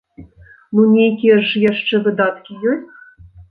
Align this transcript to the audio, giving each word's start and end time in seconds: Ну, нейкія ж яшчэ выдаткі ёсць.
Ну, 0.73 0.81
нейкія 0.93 1.35
ж 1.51 1.63
яшчэ 1.71 1.95
выдаткі 2.09 2.59
ёсць. 2.75 2.93